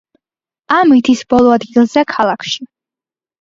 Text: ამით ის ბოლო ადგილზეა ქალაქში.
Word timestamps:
ამით 0.75 1.11
ის 1.13 1.21
ბოლო 1.33 1.51
ადგილზეა 1.57 2.05
ქალაქში. 2.15 2.67